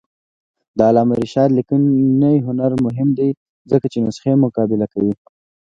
د 0.77 0.79
علامه 0.89 1.13
رشاد 1.21 1.49
لیکنی 1.57 2.35
هنر 2.47 2.71
مهم 2.85 3.09
دی 3.19 3.29
ځکه 3.71 3.85
چې 3.93 3.97
نسخې 4.05 4.33
مقابله 4.45 4.85
کوي. 4.93 5.13